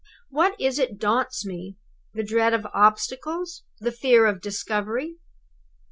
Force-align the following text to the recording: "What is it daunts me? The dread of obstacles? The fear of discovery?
"What 0.31 0.59
is 0.59 0.79
it 0.79 0.97
daunts 0.97 1.45
me? 1.45 1.77
The 2.15 2.23
dread 2.23 2.55
of 2.55 2.65
obstacles? 2.73 3.65
The 3.79 3.91
fear 3.91 4.25
of 4.25 4.41
discovery? 4.41 5.17